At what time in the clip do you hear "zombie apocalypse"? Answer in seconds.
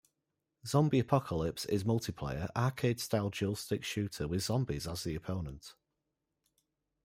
0.65-1.63